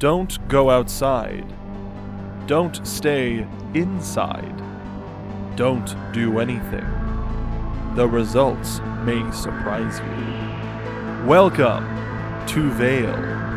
Don't 0.00 0.48
go 0.48 0.70
outside. 0.70 1.44
Don't 2.46 2.86
stay 2.86 3.46
inside. 3.74 4.62
Don't 5.56 5.94
do 6.14 6.38
anything. 6.38 6.86
The 7.96 8.08
results 8.08 8.80
may 9.04 9.30
surprise 9.30 10.00
you. 10.00 11.28
Welcome 11.28 11.84
to 12.46 12.70
Vale. 12.70 13.49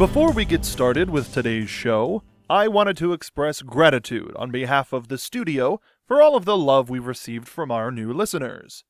Before 0.00 0.32
we 0.32 0.46
get 0.46 0.64
started 0.64 1.10
with 1.10 1.30
today's 1.30 1.68
show, 1.68 2.22
I 2.48 2.68
wanted 2.68 2.96
to 2.96 3.12
express 3.12 3.60
gratitude 3.60 4.32
on 4.34 4.50
behalf 4.50 4.94
of 4.94 5.08
the 5.08 5.18
studio 5.18 5.78
for 6.06 6.22
all 6.22 6.36
of 6.36 6.46
the 6.46 6.56
love 6.56 6.88
we've 6.88 7.06
received 7.06 7.46
from 7.46 7.70
our 7.70 7.90
new 7.92 8.10
listeners. 8.10 8.82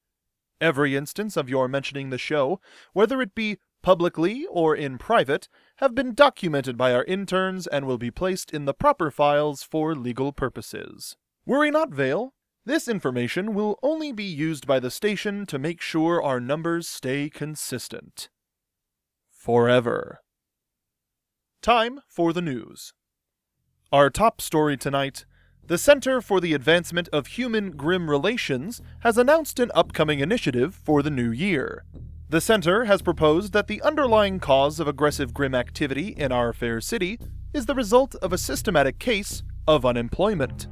Every 0.61 0.95
instance 0.95 1.37
of 1.37 1.49
your 1.49 1.67
mentioning 1.67 2.11
the 2.11 2.17
show, 2.17 2.61
whether 2.93 3.21
it 3.21 3.35
be 3.35 3.59
publicly 3.83 4.47
or 4.49 4.77
in 4.77 4.99
private, 4.99 5.49
have 5.79 5.97
been 5.97 6.15
documented 6.15 6.77
by 6.77 6.95
our 6.95 7.03
interns 7.07 7.67
and 7.67 7.87
will 7.87 7.99
be 7.99 8.13
placed 8.13 8.53
in 8.53 8.67
the 8.67 8.73
proper 8.73 9.11
files 9.11 9.65
for 9.65 9.97
legal 9.97 10.33
purposes. 10.33 11.17
Worry 11.45 11.73
not, 11.73 11.91
Vale. 11.91 12.35
This 12.65 12.87
information 12.87 13.53
will 13.53 13.81
only 13.83 14.13
be 14.13 14.23
used 14.23 14.65
by 14.65 14.79
the 14.79 14.93
station 14.93 15.45
to 15.47 15.59
make 15.59 15.81
sure 15.81 16.23
our 16.23 16.39
numbers 16.39 16.87
stay 16.87 17.29
consistent. 17.29 18.29
Forever. 19.29 20.21
Time 21.63 22.01
for 22.09 22.33
the 22.33 22.41
news. 22.41 22.95
Our 23.93 24.09
top 24.09 24.41
story 24.41 24.79
tonight 24.79 25.27
the 25.67 25.77
Center 25.77 26.23
for 26.23 26.41
the 26.41 26.55
Advancement 26.55 27.07
of 27.09 27.27
Human 27.27 27.73
Grimm 27.73 28.09
Relations 28.09 28.81
has 29.01 29.19
announced 29.19 29.61
an 29.61 29.71
upcoming 29.75 30.21
initiative 30.21 30.75
for 30.75 31.03
the 31.03 31.11
new 31.11 31.31
year. 31.31 31.85
The 32.31 32.41
center 32.41 32.87
has 32.87 33.03
proposed 33.03 33.53
that 33.53 33.67
the 33.67 33.83
underlying 33.83 34.41
cause 34.41 34.81
of 34.81 34.89
aggressive 34.89 35.35
Grimm 35.35 35.55
activity 35.55 36.15
in 36.17 36.33
our 36.33 36.55
fair 36.55 36.81
city 36.81 37.19
is 37.53 37.67
the 37.67 37.75
result 37.75 38.15
of 38.17 38.33
a 38.33 38.39
systematic 38.39 38.99
case 38.99 39.43
of 39.69 39.85
unemployment. 39.85 40.67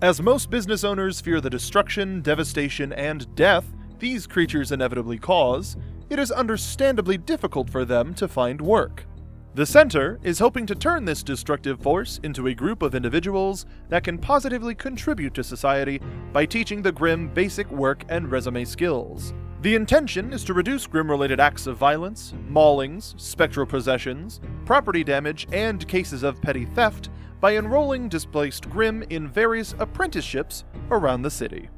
As 0.00 0.22
most 0.22 0.48
business 0.48 0.84
owners 0.84 1.20
fear 1.20 1.42
the 1.42 1.50
destruction, 1.50 2.22
devastation, 2.22 2.94
and 2.94 3.32
death 3.34 3.66
these 3.98 4.26
creatures 4.26 4.72
inevitably 4.72 5.18
cause, 5.18 5.76
it 6.08 6.18
is 6.18 6.32
understandably 6.32 7.18
difficult 7.18 7.68
for 7.68 7.84
them 7.84 8.14
to 8.14 8.26
find 8.26 8.62
work. 8.62 9.04
The 9.52 9.66
Center 9.66 10.20
is 10.22 10.38
hoping 10.38 10.64
to 10.66 10.76
turn 10.76 11.04
this 11.04 11.24
destructive 11.24 11.80
force 11.80 12.20
into 12.22 12.46
a 12.46 12.54
group 12.54 12.82
of 12.82 12.94
individuals 12.94 13.66
that 13.88 14.04
can 14.04 14.16
positively 14.16 14.76
contribute 14.76 15.34
to 15.34 15.42
society 15.42 16.00
by 16.32 16.46
teaching 16.46 16.82
the 16.82 16.92
Grimm 16.92 17.26
basic 17.26 17.68
work 17.68 18.04
and 18.08 18.30
resume 18.30 18.64
skills. 18.64 19.34
The 19.62 19.74
intention 19.74 20.32
is 20.32 20.44
to 20.44 20.54
reduce 20.54 20.86
Grimm 20.86 21.10
related 21.10 21.40
acts 21.40 21.66
of 21.66 21.76
violence, 21.76 22.32
maulings, 22.48 23.20
spectral 23.20 23.66
possessions, 23.66 24.40
property 24.66 25.02
damage, 25.02 25.48
and 25.52 25.86
cases 25.88 26.22
of 26.22 26.40
petty 26.40 26.64
theft 26.64 27.10
by 27.40 27.56
enrolling 27.56 28.08
displaced 28.08 28.70
Grimm 28.70 29.02
in 29.10 29.26
various 29.26 29.74
apprenticeships 29.80 30.62
around 30.92 31.22
the 31.22 31.30
city. 31.30 31.68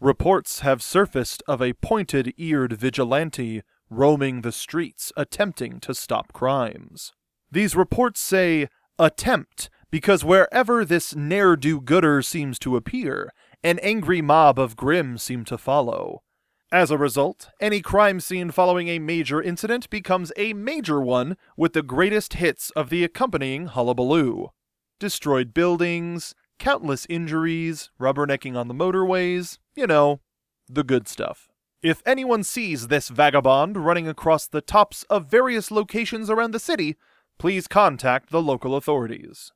Reports 0.00 0.60
have 0.60 0.82
surfaced 0.82 1.42
of 1.48 1.62
a 1.62 1.72
pointed 1.72 2.34
eared 2.36 2.74
vigilante 2.74 3.62
roaming 3.88 4.42
the 4.42 4.52
streets 4.52 5.10
attempting 5.16 5.80
to 5.80 5.94
stop 5.94 6.32
crimes. 6.34 7.12
These 7.50 7.74
reports 7.74 8.20
say 8.20 8.68
attempt 8.98 9.70
because 9.90 10.24
wherever 10.24 10.84
this 10.84 11.14
ne'er 11.14 11.56
do 11.56 11.80
gooder 11.80 12.20
seems 12.20 12.58
to 12.58 12.76
appear, 12.76 13.32
an 13.62 13.78
angry 13.78 14.20
mob 14.20 14.58
of 14.58 14.76
Grimm 14.76 15.16
seem 15.16 15.44
to 15.46 15.56
follow. 15.56 16.22
As 16.70 16.90
a 16.90 16.98
result, 16.98 17.48
any 17.60 17.80
crime 17.80 18.20
scene 18.20 18.50
following 18.50 18.88
a 18.88 18.98
major 18.98 19.40
incident 19.40 19.88
becomes 19.88 20.32
a 20.36 20.52
major 20.52 21.00
one 21.00 21.36
with 21.56 21.72
the 21.72 21.82
greatest 21.82 22.34
hits 22.34 22.70
of 22.70 22.90
the 22.90 23.04
accompanying 23.04 23.66
hullabaloo. 23.66 24.48
Destroyed 24.98 25.54
buildings, 25.54 26.34
countless 26.58 27.06
injuries, 27.08 27.90
rubbernecking 28.00 28.56
on 28.56 28.68
the 28.68 28.74
motorways, 28.74 29.58
you 29.74 29.86
know, 29.86 30.20
the 30.68 30.84
good 30.84 31.08
stuff. 31.08 31.48
If 31.82 32.02
anyone 32.04 32.42
sees 32.42 32.88
this 32.88 33.08
vagabond 33.08 33.76
running 33.76 34.08
across 34.08 34.46
the 34.46 34.60
tops 34.60 35.04
of 35.04 35.30
various 35.30 35.70
locations 35.70 36.30
around 36.30 36.52
the 36.52 36.58
city, 36.58 36.96
please 37.38 37.68
contact 37.68 38.30
the 38.30 38.42
local 38.42 38.74
authorities. 38.74 39.52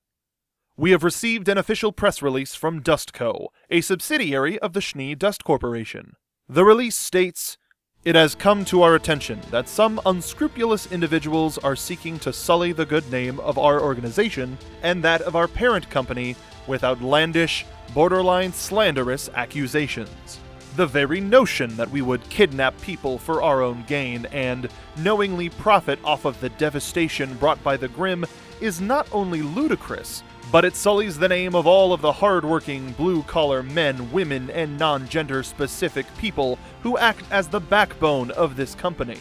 We 0.77 0.93
have 0.93 1.05
received 1.05 1.49
an 1.49 1.59
official 1.59 1.93
press 1.93 2.23
release 2.23 2.55
from 2.55 2.83
Dustco, 2.83 3.49
a 3.69 3.81
subsidiary 3.81 4.59
of 4.61 4.73
the 4.73 4.81
Schnee 4.81 5.15
Dust 5.15 5.45
Corporation. 5.45 6.15
The 6.49 6.65
release 6.65 6.97
states 6.97 7.59
It 8.03 8.15
has 8.15 8.35
come 8.35 8.65
to 8.65 8.81
our 8.81 8.95
attention 8.95 9.43
that 9.51 9.69
some 9.69 10.01
unscrupulous 10.07 10.91
individuals 10.91 11.59
are 11.59 11.77
seeking 11.77 12.19
to 12.21 12.33
sully 12.33 12.73
the 12.73 12.87
good 12.87 13.13
name 13.13 13.39
of 13.41 13.59
our 13.59 13.79
organization 13.79 14.57
and 14.83 15.05
that 15.05 15.21
of 15.21 15.37
our 15.37 15.47
parent 15.47 15.91
company 15.91 16.35
with 16.67 16.83
outlandish, 16.83 17.67
borderline 17.93 18.55
slanderous 18.55 19.29
accusations. 19.35 20.41
The 20.77 20.87
very 20.87 21.21
notion 21.21 21.77
that 21.77 21.91
we 21.91 22.01
would 22.01 22.27
kidnap 22.31 22.81
people 22.81 23.19
for 23.19 23.43
our 23.43 23.61
own 23.61 23.85
gain 23.87 24.25
and 24.33 24.71
knowingly 24.97 25.51
profit 25.51 25.99
off 26.03 26.25
of 26.25 26.41
the 26.41 26.49
devastation 26.49 27.35
brought 27.35 27.63
by 27.63 27.77
the 27.77 27.89
Grimm 27.89 28.25
is 28.63 28.81
not 28.81 29.09
only 29.13 29.43
ludicrous, 29.43 30.23
but 30.51 30.65
it 30.65 30.75
sullies 30.75 31.19
the 31.19 31.29
name 31.29 31.55
of 31.55 31.67
all 31.67 31.93
of 31.93 32.01
the 32.01 32.13
hardworking 32.13 32.93
blue 32.93 33.23
collar 33.23 33.63
men, 33.63 34.11
women, 34.11 34.51
and 34.51 34.79
non 34.79 35.09
gender 35.09 35.43
specific 35.43 36.07
people 36.19 36.59
who 36.83 36.99
act 36.99 37.25
as 37.31 37.49
the 37.49 37.61
backbone 37.61 38.31
of 38.33 38.57
this 38.57 38.75
company. 38.75 39.19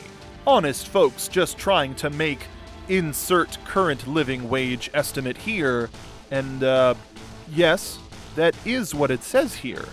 Honest 0.48 0.88
folks 0.88 1.28
just 1.28 1.58
trying 1.58 1.94
to 1.96 2.10
make 2.10 2.40
insert 2.88 3.58
current 3.66 4.08
living 4.08 4.50
wage 4.50 4.90
estimate 4.94 5.38
here, 5.38 5.90
and, 6.32 6.64
uh, 6.64 6.96
yes, 7.54 8.00
that 8.36 8.56
is 8.66 8.96
what 8.96 9.12
it 9.12 9.24
says 9.24 9.54
here, 9.54 9.86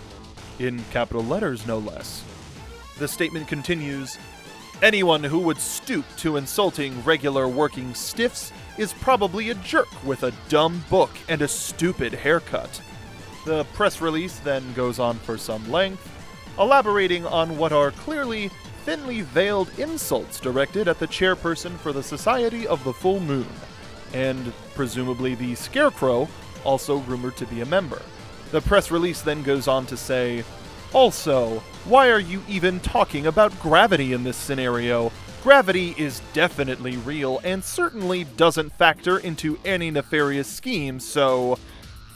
in 0.59 0.83
capital 0.91 1.23
letters 1.23 1.67
no 1.67 1.79
less. 1.79 2.25
The 2.99 3.09
statement 3.09 3.47
continues 3.47 4.17
Anyone 4.83 5.25
who 5.25 5.39
would 5.39 5.57
stoop 5.57 6.05
to 6.19 6.37
insulting 6.37 7.03
regular 7.03 7.49
working 7.49 7.95
stiffs 7.95 8.53
is 8.77 8.93
probably 8.93 9.49
a 9.49 9.55
jerk 9.55 9.89
with 10.05 10.23
a 10.23 10.35
dumb 10.51 10.85
book 10.91 11.11
and 11.31 11.41
a 11.41 11.49
stupid 11.49 12.13
haircut. 12.13 12.83
The 13.47 13.65
press 13.73 14.03
release 14.03 14.39
then 14.41 14.75
goes 14.75 14.99
on 14.99 15.17
for 15.21 15.39
some 15.39 15.71
length, 15.73 16.07
elaborating 16.59 17.25
on 17.25 17.57
what 17.57 17.73
are 17.73 17.91
clearly 17.91 18.49
thinly 18.85 19.23
veiled 19.23 19.71
insults 19.79 20.39
directed 20.41 20.89
at 20.89 20.99
the 20.99 21.09
chairperson 21.09 21.77
for 21.79 21.93
the 21.95 22.03
Society 22.03 22.67
of 22.67 22.85
the 22.85 22.93
Full 22.93 23.21
Moon, 23.21 23.49
and 24.13 24.53
presumably 24.75 25.35
the 25.35 25.55
Scarecrow, 25.55 26.29
also 26.65 26.99
rumored 26.99 27.37
to 27.39 27.47
be 27.47 27.63
a 27.63 27.67
member. 27.67 28.03
The 28.51 28.61
press 28.61 28.91
release 28.91 29.23
then 29.23 29.43
goes 29.43 29.69
on 29.69 29.87
to 29.87 29.97
say, 29.97 30.45
also, 30.93 31.63
why 31.89 32.11
are 32.11 32.19
you 32.21 32.43
even 32.49 32.81
talking 32.81 33.27
about 33.27 33.59
gravity 33.61 34.13
in 34.13 34.25
this 34.25 34.37
scenario? 34.37 35.13
Gravity 35.45 35.95
is 35.97 36.21
definitely 36.33 36.97
real 36.97 37.41
and 37.45 37.63
certainly 37.63 38.25
doesn't 38.37 38.73
factor 38.73 39.19
into 39.19 39.57
any 39.65 39.93
nefarious 39.93 40.49
scheme, 40.49 40.99
so 40.99 41.57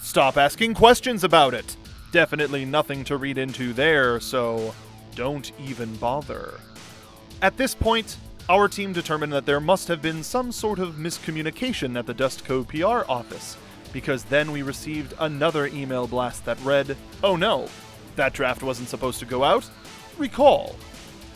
stop 0.02 0.36
asking 0.36 0.74
questions 0.74 1.22
about 1.22 1.54
it. 1.54 1.76
Definitely 2.10 2.64
nothing 2.64 3.04
to 3.04 3.16
read 3.16 3.38
into 3.38 3.72
there, 3.72 4.18
so 4.18 4.74
don't 5.14 5.52
even 5.60 5.94
bother. 5.96 6.54
At 7.40 7.56
this 7.56 7.72
point, 7.72 8.16
our 8.48 8.66
team 8.66 8.92
determined 8.92 9.32
that 9.32 9.46
there 9.46 9.60
must 9.60 9.86
have 9.86 10.02
been 10.02 10.24
some 10.24 10.50
sort 10.50 10.80
of 10.80 10.96
miscommunication 10.96 11.96
at 11.96 12.06
the 12.06 12.14
Dustco 12.14 12.66
PR 12.66 13.08
office, 13.08 13.56
because 13.92 14.24
then 14.24 14.50
we 14.50 14.62
received 14.62 15.14
another 15.20 15.68
email 15.68 16.08
blast 16.08 16.44
that 16.44 16.60
read, 16.64 16.96
Oh 17.22 17.36
no, 17.36 17.68
that 18.20 18.34
draft 18.34 18.62
wasn't 18.62 18.90
supposed 18.90 19.18
to 19.18 19.24
go 19.24 19.42
out. 19.42 19.68
Recall. 20.18 20.76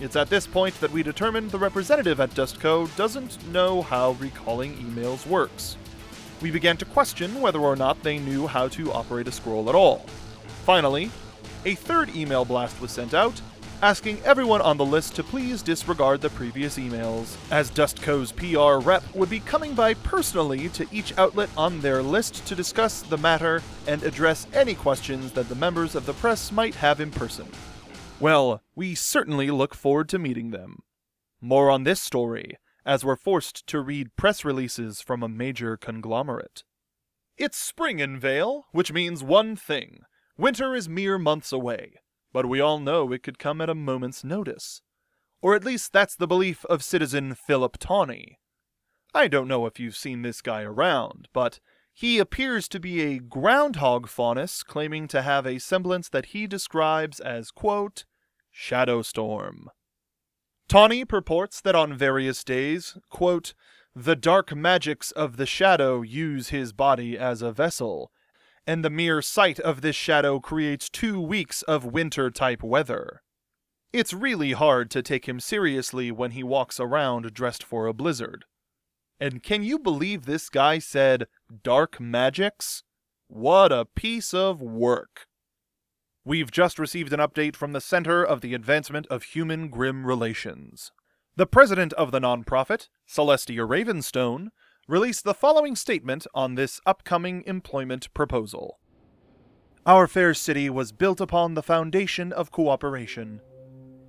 It's 0.01 0.17
at 0.17 0.29
this 0.29 0.47
point 0.47 0.79
that 0.81 0.93
we 0.93 1.03
determined 1.03 1.51
the 1.51 1.59
representative 1.59 2.21
at 2.21 2.31
Dustco 2.33 2.95
doesn't 2.95 3.43
know 3.51 3.81
how 3.81 4.11
recalling 4.13 4.77
emails 4.77 5.27
works. 5.27 5.79
We 6.43 6.51
began 6.51 6.77
to 6.77 6.85
question 6.85 7.41
whether 7.41 7.61
or 7.61 7.75
not 7.75 8.03
they 8.03 8.19
knew 8.19 8.47
how 8.47 8.69
to 8.69 8.93
operate 8.93 9.29
a 9.29 9.33
scroll 9.33 9.71
at 9.71 9.75
all. 9.75 10.05
Finally, 10.67 11.11
a 11.65 11.75
third 11.75 12.15
email 12.15 12.45
blast 12.45 12.79
was 12.83 12.91
sent 12.91 13.15
out, 13.15 13.41
asking 13.85 14.19
everyone 14.25 14.63
on 14.63 14.79
the 14.79 14.85
list 14.85 15.15
to 15.15 15.23
please 15.23 15.61
disregard 15.61 16.19
the 16.23 16.31
previous 16.31 16.79
emails, 16.79 17.37
as 17.51 17.69
Dustco's 17.69 18.33
PR 18.33 18.83
rep 18.83 19.05
would 19.15 19.29
be 19.29 19.41
coming 19.41 19.75
by 19.75 19.93
personally 19.93 20.71
to 20.71 20.87
each 20.91 21.13
outlet 21.19 21.51
on 21.55 21.83
their 21.83 22.03
list 22.03 22.47
to 22.47 22.55
discuss 22.55 23.03
the 23.03 23.19
matter 23.19 23.63
and 23.87 24.03
address 24.03 24.47
any 24.55 24.75
questions 24.75 25.33
that 25.33 25.51
the 25.51 25.55
members 25.55 25.95
of 25.95 26.07
the 26.07 26.15
press 26.15 26.51
might 26.51 26.75
have 26.75 26.99
in 26.99 27.11
person. 27.11 27.47
Well, 28.19 28.63
we 28.75 28.95
certainly 28.95 29.51
look 29.51 29.75
forward 29.75 30.09
to 30.09 30.19
meeting 30.19 30.51
them. 30.51 30.79
More 31.43 31.71
on 31.71 31.85
this 31.85 32.01
story, 32.01 32.57
as 32.87 33.05
we're 33.05 33.17
forced 33.17 33.67
to 33.67 33.81
read 33.81 34.17
press 34.17 34.47
releases 34.47 35.03
from 35.03 35.23
a 35.23 35.29
major 35.29 35.77
conglomerate. 35.77 36.65
It's 37.37 37.59
spring 37.59 37.99
in 37.99 38.19
Vale, 38.19 38.65
which 38.73 38.95
means 38.95 39.23
one 39.23 39.57
thing 39.57 40.05
winter 40.39 40.75
is 40.75 40.89
mere 40.89 41.19
months 41.19 41.53
away 41.53 41.97
but 42.35 42.47
we 42.47 42.61
all 42.61 42.81
know 42.81 43.13
it 43.13 43.23
could 43.23 43.39
come 43.39 43.61
at 43.61 43.71
a 43.71 43.75
moment's 43.75 44.25
notice. 44.25 44.83
Or 45.41 45.55
at 45.55 45.65
least 45.65 45.93
that's 45.93 46.17
the 46.17 46.27
belief 46.27 46.65
of 46.67 46.83
citizen 46.83 47.35
Philip 47.35 47.79
Tawney. 47.79 48.41
I 49.15 49.29
don't 49.29 49.47
know 49.47 49.67
if 49.67 49.79
you've 49.79 49.97
seen 49.97 50.23
this 50.23 50.43
guy 50.43 50.63
around, 50.63 51.29
but 51.33 51.61
he 51.93 52.19
appears 52.19 52.67
to 52.69 52.81
be 52.81 53.03
a 53.03 53.21
groundhog 53.21 54.09
faunus 54.09 54.65
claiming 54.65 55.07
to 55.09 55.23
have 55.23 55.47
a 55.47 55.61
semblance 55.61 56.09
that 56.09 56.27
he 56.27 56.49
describes 56.49 57.21
as, 57.21 57.53
quote, 57.53 58.05
shadow 58.51 59.01
storm. 59.03 59.71
Tawney 60.69 61.05
purports 61.05 61.61
that 61.61 61.77
on 61.77 61.97
various 61.97 62.43
days, 62.43 62.99
quote, 63.11 63.55
the 63.95 64.17
dark 64.17 64.57
magics 64.57 65.13
of 65.13 65.37
the 65.37 65.47
shadow 65.47 66.03
use 66.03 66.49
his 66.49 66.73
body 66.73 67.17
as 67.17 67.43
a 67.43 67.53
vessel, 67.53 68.11
and 68.67 68.85
the 68.85 68.91
mere 68.91 69.21
sight 69.21 69.61
of 69.61 69.81
this 69.81 69.97
shadow 69.97 70.41
creates 70.41 70.89
two 70.89 71.21
weeks 71.21 71.63
of 71.63 71.85
winter 71.85 72.31
type 72.31 72.63
weather. 72.63 73.23
It's 73.93 74.13
really 74.13 74.53
hard 74.53 74.91
to 74.91 75.03
take 75.03 75.29
him 75.29 75.39
seriously 75.39 76.11
when 76.11 76.33
he 76.33 76.43
walks 76.43 76.81
around 76.81 77.33
dressed 77.33 77.63
for 77.63 77.87
a 77.87 77.93
blizzard. 77.93 78.45
And 79.21 79.43
can 79.43 79.63
you 79.63 79.79
believe 79.79 80.25
this 80.25 80.49
guy 80.49 80.79
said 80.79 81.27
dark 81.63 82.01
magics? 82.01 82.83
What 83.29 83.71
a 83.71 83.85
piece 83.85 84.35
of 84.35 84.61
work! 84.61 85.27
We've 86.25 86.51
just 86.51 86.79
received 86.79 87.13
an 87.13 87.21
update 87.21 87.55
from 87.55 87.73
the 87.73 87.81
Center 87.81 88.25
of 88.25 88.41
the 88.41 88.55
Advancement 88.55 89.07
of 89.09 89.23
Human 89.23 89.69
Grimm 89.69 90.07
Relations. 90.07 90.91
The 91.37 91.47
president 91.47 91.93
of 91.95 92.13
the 92.13 92.21
nonprofit, 92.21 92.89
Celestia 93.09 93.69
Ravenstone, 93.69 94.49
released 94.87 95.25
the 95.25 95.35
following 95.35 95.75
statement 95.75 96.27
on 96.35 96.55
this 96.55 96.81
upcoming 96.85 97.43
employment 97.47 98.13
proposal. 98.13 98.79
Our 99.87 100.07
fair 100.07 100.35
city 100.35 100.69
was 100.71 100.93
built 100.93 101.21
upon 101.21 101.55
the 101.55 101.63
foundation 101.63 102.33
of 102.33 102.51
cooperation. 102.51 103.41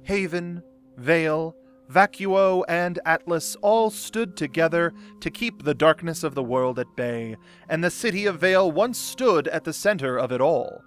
Haven, 0.04 0.64
Vale, 0.98 1.56
Vacuo, 1.90 2.64
and 2.68 3.00
Atlas 3.06 3.56
all 3.62 3.90
stood 3.90 4.36
together 4.36 4.94
to 5.20 5.30
keep 5.30 5.64
the 5.64 5.74
darkness 5.74 6.24
of 6.24 6.36
the 6.36 6.44
world 6.44 6.80
at 6.80 6.96
bay, 6.96 7.36
and 7.70 7.84
the 7.84 7.92
city 7.92 8.26
of 8.26 8.40
Vale 8.40 8.72
once 8.72 8.98
stood 8.98 9.48
at 9.50 9.64
the 9.64 9.74
center 9.74 10.18
of 10.18 10.32
it 10.32 10.42
all. 10.42 10.82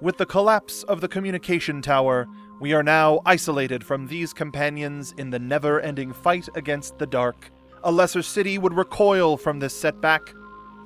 With 0.00 0.18
the 0.18 0.26
collapse 0.26 0.82
of 0.84 1.00
the 1.00 1.08
communication 1.08 1.80
tower, 1.80 2.26
we 2.60 2.74
are 2.74 2.82
now 2.82 3.20
isolated 3.26 3.82
from 3.82 4.06
these 4.06 4.32
companions 4.32 5.14
in 5.16 5.30
the 5.30 5.38
never 5.38 5.80
ending 5.80 6.12
fight 6.12 6.48
against 6.54 6.98
the 6.98 7.06
dark 7.06 7.50
a 7.86 7.92
lesser 7.92 8.20
city 8.20 8.58
would 8.58 8.74
recoil 8.74 9.36
from 9.36 9.60
this 9.60 9.72
setback. 9.72 10.34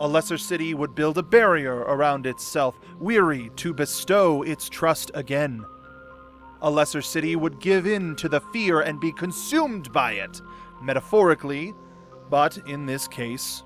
A 0.00 0.06
lesser 0.06 0.36
city 0.36 0.74
would 0.74 0.94
build 0.94 1.16
a 1.16 1.22
barrier 1.22 1.76
around 1.76 2.26
itself, 2.26 2.78
weary 2.98 3.50
to 3.56 3.72
bestow 3.72 4.42
its 4.42 4.68
trust 4.68 5.10
again. 5.14 5.64
A 6.60 6.70
lesser 6.70 7.00
city 7.00 7.36
would 7.36 7.58
give 7.58 7.86
in 7.86 8.16
to 8.16 8.28
the 8.28 8.42
fear 8.52 8.82
and 8.82 9.00
be 9.00 9.12
consumed 9.12 9.90
by 9.94 10.12
it, 10.12 10.42
metaphorically, 10.82 11.72
but 12.28 12.58
in 12.66 12.84
this 12.84 13.08
case, 13.08 13.62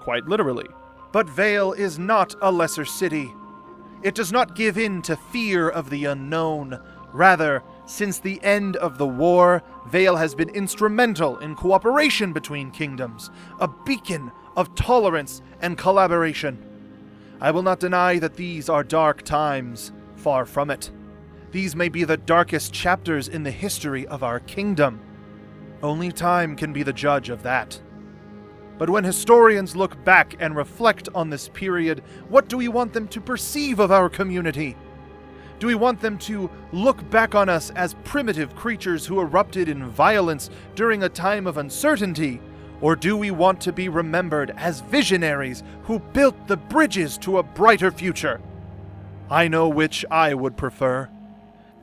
quite 0.00 0.26
literally. 0.26 0.66
But 1.12 1.30
Vale 1.30 1.74
is 1.74 1.96
not 1.96 2.34
a 2.42 2.50
lesser 2.50 2.84
city. 2.84 3.32
It 4.02 4.16
does 4.16 4.32
not 4.32 4.56
give 4.56 4.76
in 4.76 5.00
to 5.02 5.16
fear 5.16 5.68
of 5.68 5.90
the 5.90 6.06
unknown. 6.06 6.80
Rather, 7.12 7.62
since 7.88 8.18
the 8.18 8.38
end 8.42 8.76
of 8.76 8.98
the 8.98 9.06
war, 9.06 9.62
Vale 9.88 10.16
has 10.16 10.34
been 10.34 10.50
instrumental 10.50 11.38
in 11.38 11.54
cooperation 11.54 12.34
between 12.34 12.70
kingdoms, 12.70 13.30
a 13.60 13.68
beacon 13.86 14.30
of 14.56 14.74
tolerance 14.74 15.40
and 15.62 15.78
collaboration. 15.78 16.62
I 17.40 17.50
will 17.50 17.62
not 17.62 17.80
deny 17.80 18.18
that 18.18 18.36
these 18.36 18.68
are 18.68 18.84
dark 18.84 19.22
times, 19.22 19.92
far 20.16 20.44
from 20.44 20.70
it. 20.70 20.90
These 21.50 21.74
may 21.74 21.88
be 21.88 22.04
the 22.04 22.18
darkest 22.18 22.74
chapters 22.74 23.28
in 23.28 23.42
the 23.42 23.50
history 23.50 24.06
of 24.08 24.22
our 24.22 24.40
kingdom. 24.40 25.00
Only 25.82 26.12
time 26.12 26.56
can 26.56 26.74
be 26.74 26.82
the 26.82 26.92
judge 26.92 27.30
of 27.30 27.42
that. 27.44 27.80
But 28.76 28.90
when 28.90 29.02
historians 29.02 29.74
look 29.74 30.04
back 30.04 30.36
and 30.40 30.54
reflect 30.54 31.08
on 31.14 31.30
this 31.30 31.48
period, 31.48 32.02
what 32.28 32.48
do 32.48 32.58
we 32.58 32.68
want 32.68 32.92
them 32.92 33.08
to 33.08 33.20
perceive 33.20 33.78
of 33.78 33.90
our 33.90 34.10
community? 34.10 34.76
Do 35.58 35.66
we 35.66 35.74
want 35.74 36.00
them 36.00 36.18
to 36.18 36.48
look 36.72 37.08
back 37.10 37.34
on 37.34 37.48
us 37.48 37.70
as 37.70 37.94
primitive 38.04 38.54
creatures 38.54 39.04
who 39.04 39.20
erupted 39.20 39.68
in 39.68 39.88
violence 39.88 40.50
during 40.76 41.02
a 41.02 41.08
time 41.08 41.46
of 41.46 41.56
uncertainty? 41.56 42.40
Or 42.80 42.94
do 42.94 43.16
we 43.16 43.32
want 43.32 43.60
to 43.62 43.72
be 43.72 43.88
remembered 43.88 44.52
as 44.56 44.80
visionaries 44.82 45.64
who 45.82 45.98
built 45.98 46.46
the 46.46 46.56
bridges 46.56 47.18
to 47.18 47.38
a 47.38 47.42
brighter 47.42 47.90
future? 47.90 48.40
I 49.28 49.48
know 49.48 49.68
which 49.68 50.04
I 50.10 50.32
would 50.34 50.56
prefer. 50.56 51.10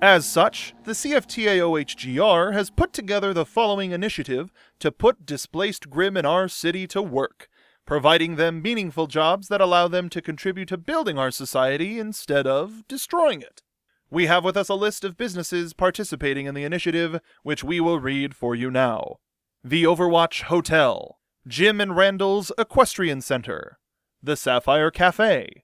As 0.01 0.25
such, 0.25 0.73
the 0.83 0.93
CFTAOHGR 0.93 2.53
has 2.53 2.69
put 2.69 2.93
together 2.93 3.33
the 3.33 3.45
following 3.45 3.91
initiative 3.91 4.51
to 4.79 4.91
put 4.91 5.25
displaced 5.25 5.89
Grimm 5.89 6.15
in 6.15 6.25
our 6.25 6.47
city 6.47 6.87
to 6.87 7.01
work, 7.01 7.49
providing 7.85 8.35
them 8.35 8.61
meaningful 8.61 9.07
jobs 9.07 9.47
that 9.49 9.61
allow 9.61 9.87
them 9.87 10.09
to 10.09 10.21
contribute 10.21 10.69
to 10.69 10.77
building 10.77 11.17
our 11.17 11.31
society 11.31 11.99
instead 11.99 12.47
of 12.47 12.87
destroying 12.87 13.41
it. 13.41 13.63
We 14.09 14.27
have 14.27 14.43
with 14.43 14.55
us 14.55 14.69
a 14.69 14.75
list 14.75 15.03
of 15.03 15.17
businesses 15.17 15.73
participating 15.73 16.45
in 16.45 16.53
the 16.53 16.63
initiative, 16.63 17.19
which 17.43 17.63
we 17.63 17.79
will 17.79 17.99
read 17.99 18.35
for 18.35 18.55
you 18.55 18.69
now. 18.69 19.17
The 19.63 19.83
Overwatch 19.83 20.43
Hotel, 20.43 21.19
Jim 21.47 21.81
and 21.81 21.95
Randall's 21.95 22.51
Equestrian 22.57 23.21
Center, 23.21 23.79
the 24.21 24.37
Sapphire 24.37 24.91
Cafe. 24.91 25.63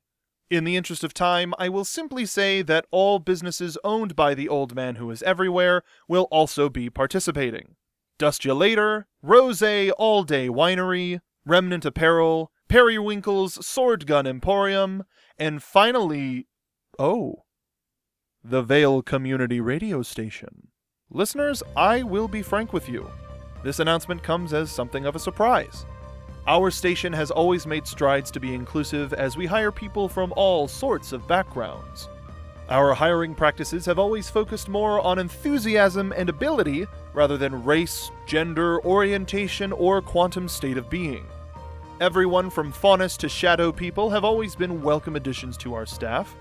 In 0.50 0.64
the 0.64 0.76
interest 0.76 1.04
of 1.04 1.14
time, 1.14 1.54
I 1.58 1.70
will 1.70 1.86
simply 1.86 2.26
say 2.26 2.62
that 2.62 2.86
all 2.92 3.20
businesses 3.20 3.78
owned 3.84 4.16
by 4.16 4.34
the 4.34 4.50
old 4.50 4.76
man 4.76 4.96
who 4.96 5.10
is 5.12 5.24
everywhere 5.24 5.84
will 6.08 6.28
also 6.32 6.68
be 6.68 6.90
participating. 6.90 7.76
Dust 8.20 8.44
Ya 8.44 8.54
Later, 8.54 9.08
Rose 9.22 9.64
All 9.64 10.24
Day 10.24 10.50
Winery, 10.50 11.22
Remnant 11.46 11.86
Apparel, 11.86 12.52
Periwinkle's 12.68 13.66
Sword 13.66 14.06
Gun 14.06 14.28
Emporium, 14.28 15.06
and 15.38 15.64
finally, 15.64 16.48
oh, 17.00 17.46
the 18.44 18.64
Vale 18.64 19.04
Community 19.04 19.62
Radio 19.62 20.02
Station. 20.02 20.70
Listeners, 21.12 21.62
I 21.78 22.02
will 22.02 22.28
be 22.28 22.42
frank 22.42 22.74
with 22.74 22.90
you. 22.90 23.08
This 23.64 23.78
announcement 23.78 24.24
comes 24.24 24.52
as 24.52 24.72
something 24.72 25.06
of 25.06 25.16
a 25.16 25.20
surprise. 25.20 25.86
Our 26.48 26.72
station 26.72 27.14
has 27.14 27.30
always 27.30 27.68
made 27.68 27.86
strides 27.86 28.32
to 28.32 28.40
be 28.40 28.56
inclusive 28.56 29.14
as 29.14 29.38
we 29.38 29.46
hire 29.46 29.72
people 29.72 30.10
from 30.10 30.34
all 30.36 30.68
sorts 30.68 31.12
of 31.12 31.28
backgrounds. 31.28 32.10
Our 32.68 32.96
hiring 32.96 33.36
practices 33.36 33.86
have 33.86 34.00
always 34.00 34.28
focused 34.28 34.70
more 34.70 35.00
on 35.02 35.20
enthusiasm 35.20 36.12
and 36.18 36.28
ability 36.28 36.88
rather 37.14 37.38
than 37.38 37.64
race, 37.64 38.10
gender, 38.26 38.84
orientation, 38.84 39.72
or 39.72 40.02
quantum 40.02 40.48
state 40.48 40.78
of 40.78 40.90
being. 40.90 41.28
Everyone 42.00 42.50
from 42.50 42.72
faunus 42.72 43.18
to 43.18 43.30
shadow 43.30 43.72
people 43.72 44.10
have 44.10 44.26
always 44.26 44.56
been 44.56 44.82
welcome 44.82 45.16
additions 45.16 45.58
to 45.58 45.76
our 45.76 45.86
staff, 45.86 46.36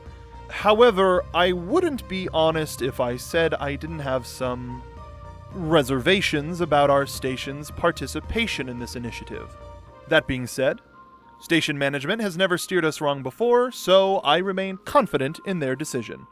However, 0.50 1.24
I 1.32 1.52
wouldn't 1.52 2.08
be 2.08 2.28
honest 2.34 2.82
if 2.82 3.00
I 3.00 3.16
said 3.16 3.54
I 3.54 3.76
didn't 3.76 4.00
have 4.00 4.26
some 4.26 4.82
reservations 5.52 6.60
about 6.60 6.90
our 6.90 7.06
station's 7.06 7.70
participation 7.70 8.68
in 8.68 8.78
this 8.78 8.96
initiative. 8.96 9.56
That 10.08 10.26
being 10.26 10.46
said, 10.46 10.80
station 11.40 11.78
management 11.78 12.20
has 12.20 12.36
never 12.36 12.58
steered 12.58 12.84
us 12.84 13.00
wrong 13.00 13.22
before, 13.22 13.72
so 13.72 14.18
I 14.18 14.38
remain 14.38 14.78
confident 14.84 15.40
in 15.46 15.60
their 15.60 15.76
decision. 15.76 16.26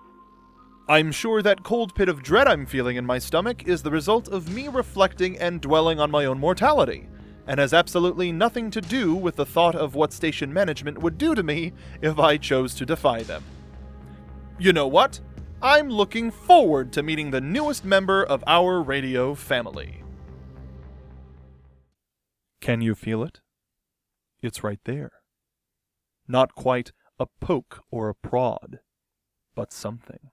I'm 0.89 1.13
sure 1.13 1.43
that 1.43 1.65
cold 1.65 1.95
pit 1.95 2.09
of 2.09 2.23
dread 2.23 2.49
I'm 2.49 2.67
feeling 2.67 2.97
in 2.97 3.07
my 3.07 3.19
stomach 3.19 3.67
is 3.67 3.83
the 3.83 3.91
result 3.91 4.29
of 4.29 4.53
me 4.53 4.69
reflecting 4.69 5.39
and 5.39 5.61
dwelling 5.61 6.01
on 6.01 6.11
my 6.11 6.25
own 6.25 6.39
mortality, 6.39 7.09
and 7.47 7.61
has 7.61 7.75
absolutely 7.75 8.33
nothing 8.33 8.71
to 8.71 8.81
do 8.81 9.15
with 9.15 9.37
the 9.37 9.47
thought 9.47 9.75
of 9.75 9.95
what 9.95 10.13
station 10.13 10.53
management 10.53 10.99
would 10.99 11.19
do 11.19 11.35
to 11.35 11.43
me 11.43 11.73
if 12.03 12.19
I 12.19 12.37
chose 12.37 12.75
to 12.75 12.87
defy 12.87 13.23
them. 13.23 13.45
You 14.61 14.73
know 14.73 14.89
what? 14.89 15.21
I'm 15.63 15.89
looking 15.89 16.33
forward 16.33 16.93
to 16.95 17.03
meeting 17.05 17.31
the 17.31 17.41
newest 17.41 17.85
member 17.85 18.25
of 18.25 18.43
our 18.49 18.83
radio 18.83 19.37
family. 19.37 20.03
Can 22.61 22.81
you 22.81 22.97
feel 22.97 23.23
it? 23.23 23.39
It's 24.43 24.65
right 24.65 24.81
there. 24.85 25.13
Not 26.27 26.57
quite 26.57 26.91
a 27.21 27.27
poke 27.41 27.85
or 27.93 28.09
a 28.09 28.17
prod, 28.17 28.81
but 29.55 29.73
something. 29.73 30.31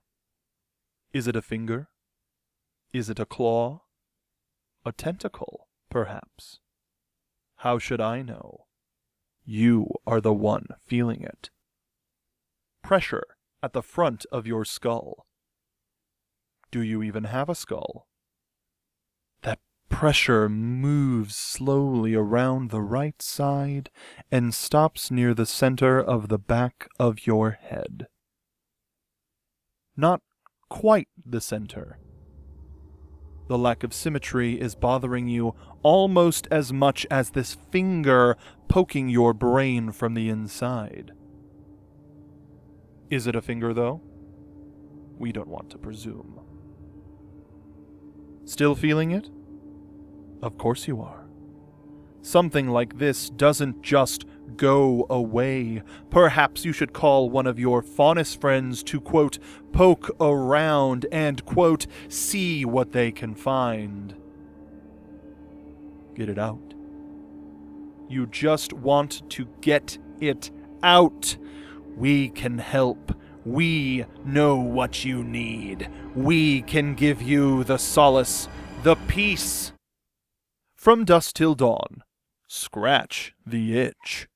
Is 1.12 1.28
it 1.28 1.36
a 1.36 1.42
finger? 1.42 1.88
Is 2.92 3.08
it 3.08 3.20
a 3.20 3.26
claw? 3.26 3.82
A 4.84 4.90
tentacle, 4.90 5.68
perhaps? 5.88 6.58
How 7.58 7.78
should 7.78 8.00
I 8.00 8.22
know? 8.22 8.66
You 9.44 9.86
are 10.04 10.20
the 10.20 10.34
one 10.34 10.66
feeling 10.84 11.22
it. 11.22 11.50
Pressure 12.82 13.35
at 13.66 13.72
the 13.72 13.82
front 13.82 14.24
of 14.30 14.46
your 14.46 14.64
skull. 14.64 15.26
Do 16.70 16.80
you 16.80 17.02
even 17.02 17.24
have 17.24 17.48
a 17.48 17.54
skull? 17.56 18.06
That 19.42 19.58
pressure 19.88 20.48
moves 20.48 21.34
slowly 21.34 22.14
around 22.14 22.70
the 22.70 22.80
right 22.80 23.20
side 23.20 23.90
and 24.30 24.54
stops 24.54 25.10
near 25.10 25.34
the 25.34 25.46
center 25.46 26.00
of 26.00 26.28
the 26.28 26.38
back 26.38 26.88
of 27.00 27.26
your 27.26 27.58
head. 27.60 28.06
Not 29.96 30.22
quite 30.68 31.08
the 31.24 31.40
center. 31.40 31.98
The 33.48 33.58
lack 33.58 33.82
of 33.82 33.92
symmetry 33.92 34.60
is 34.60 34.76
bothering 34.76 35.26
you 35.26 35.56
almost 35.82 36.46
as 36.52 36.72
much 36.72 37.04
as 37.10 37.30
this 37.30 37.56
finger 37.72 38.36
poking 38.68 39.08
your 39.08 39.34
brain 39.34 39.90
from 39.90 40.14
the 40.14 40.28
inside. 40.28 41.10
Is 43.10 43.26
it 43.26 43.36
a 43.36 43.42
finger, 43.42 43.72
though? 43.72 44.00
We 45.18 45.32
don't 45.32 45.48
want 45.48 45.70
to 45.70 45.78
presume. 45.78 46.40
Still 48.44 48.74
feeling 48.74 49.10
it? 49.10 49.30
Of 50.42 50.58
course 50.58 50.86
you 50.86 51.00
are. 51.00 51.26
Something 52.22 52.68
like 52.68 52.98
this 52.98 53.30
doesn't 53.30 53.82
just 53.82 54.24
go 54.56 55.06
away. 55.08 55.82
Perhaps 56.10 56.64
you 56.64 56.72
should 56.72 56.92
call 56.92 57.30
one 57.30 57.46
of 57.46 57.58
your 57.58 57.82
faunus 57.82 58.34
friends 58.34 58.82
to, 58.84 59.00
quote, 59.00 59.38
poke 59.72 60.10
around 60.20 61.06
and, 61.12 61.44
quote, 61.44 61.86
see 62.08 62.64
what 62.64 62.92
they 62.92 63.12
can 63.12 63.34
find. 63.34 64.14
Get 66.14 66.28
it 66.28 66.38
out. 66.38 66.74
You 68.08 68.26
just 68.26 68.72
want 68.72 69.28
to 69.30 69.46
get 69.60 69.98
it 70.20 70.50
out. 70.82 71.36
We 71.96 72.28
can 72.28 72.58
help. 72.58 73.14
We 73.44 74.04
know 74.24 74.56
what 74.56 75.04
you 75.04 75.24
need. 75.24 75.88
We 76.14 76.62
can 76.62 76.94
give 76.94 77.22
you 77.22 77.64
the 77.64 77.78
solace, 77.78 78.48
the 78.82 78.96
peace. 79.08 79.72
From 80.74 81.04
dusk 81.04 81.34
till 81.34 81.54
dawn, 81.54 82.02
scratch 82.46 83.34
the 83.46 83.78
itch. 83.78 84.28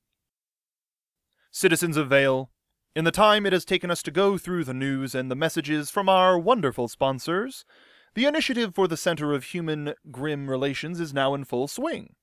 Citizens 1.50 1.96
of 1.96 2.08
Vale, 2.08 2.50
in 2.96 3.04
the 3.04 3.10
time 3.10 3.44
it 3.44 3.52
has 3.52 3.64
taken 3.64 3.90
us 3.90 4.02
to 4.04 4.10
go 4.10 4.38
through 4.38 4.64
the 4.64 4.74
news 4.74 5.14
and 5.14 5.30
the 5.30 5.36
messages 5.36 5.90
from 5.90 6.08
our 6.08 6.38
wonderful 6.38 6.88
sponsors, 6.88 7.64
the 8.14 8.24
initiative 8.24 8.74
for 8.74 8.88
the 8.88 8.96
Center 8.96 9.32
of 9.32 9.44
Human 9.44 9.94
Grimm 10.10 10.48
Relations 10.48 10.98
is 10.98 11.14
now 11.14 11.34
in 11.34 11.44
full 11.44 11.68
swing. 11.68 12.14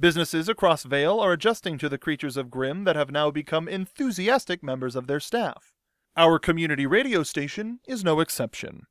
Businesses 0.00 0.48
across 0.48 0.84
Vale 0.84 1.20
are 1.20 1.32
adjusting 1.32 1.76
to 1.76 1.86
the 1.86 1.98
creatures 1.98 2.38
of 2.38 2.50
Grimm 2.50 2.84
that 2.84 2.96
have 2.96 3.10
now 3.10 3.30
become 3.30 3.68
enthusiastic 3.68 4.62
members 4.62 4.96
of 4.96 5.06
their 5.06 5.20
staff. 5.20 5.74
Our 6.16 6.38
community 6.38 6.86
radio 6.86 7.22
station 7.22 7.80
is 7.86 8.02
no 8.02 8.20
exception. 8.20 8.84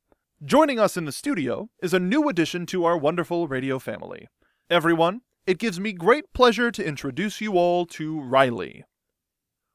Joining 0.44 0.78
us 0.78 0.96
in 0.96 1.06
the 1.06 1.12
studio 1.12 1.68
is 1.82 1.92
a 1.92 1.98
new 1.98 2.28
addition 2.28 2.64
to 2.66 2.84
our 2.84 2.96
wonderful 2.96 3.48
radio 3.48 3.80
family. 3.80 4.28
Everyone, 4.70 5.22
it 5.48 5.58
gives 5.58 5.80
me 5.80 5.92
great 5.92 6.32
pleasure 6.32 6.70
to 6.70 6.86
introduce 6.86 7.40
you 7.40 7.54
all 7.54 7.86
to 7.86 8.20
Riley. 8.20 8.84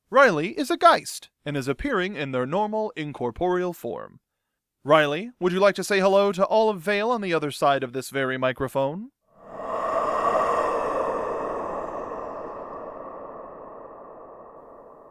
Riley 0.09 0.57
is 0.57 0.71
a 0.71 0.77
Geist 0.77 1.31
and 1.43 1.57
is 1.57 1.67
appearing 1.67 2.15
in 2.15 2.31
their 2.31 2.45
normal 2.45 2.93
incorporeal 2.95 3.73
form. 3.73 4.21
Riley, 4.85 5.31
would 5.41 5.51
you 5.51 5.59
like 5.59 5.75
to 5.75 5.83
say 5.83 5.99
hello 5.99 6.31
to 6.31 6.45
all 6.45 6.69
of 6.69 6.79
Vale 6.79 7.11
on 7.11 7.19
the 7.19 7.33
other 7.33 7.51
side 7.51 7.83
of 7.83 7.91
this 7.91 8.09
very 8.09 8.37
microphone? 8.37 9.09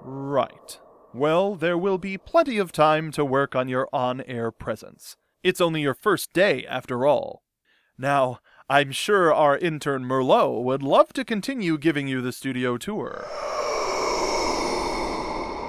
Right. 0.04 0.78
Well, 1.14 1.54
there 1.54 1.78
will 1.78 1.96
be 1.96 2.18
plenty 2.18 2.58
of 2.58 2.72
time 2.72 3.10
to 3.12 3.24
work 3.24 3.56
on 3.56 3.68
your 3.68 3.88
on 3.92 4.20
air 4.22 4.50
presence. 4.50 5.16
It's 5.42 5.60
only 5.60 5.80
your 5.80 5.94
first 5.94 6.32
day, 6.32 6.66
after 6.66 7.06
all. 7.06 7.42
Now, 7.96 8.40
I'm 8.68 8.92
sure 8.92 9.32
our 9.32 9.56
intern 9.56 10.04
Merlot 10.04 10.62
would 10.62 10.82
love 10.82 11.12
to 11.14 11.24
continue 11.24 11.78
giving 11.78 12.06
you 12.06 12.20
the 12.20 12.32
studio 12.32 12.76
tour. 12.76 13.24